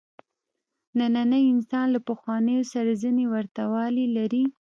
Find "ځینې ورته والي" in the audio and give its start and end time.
3.03-4.05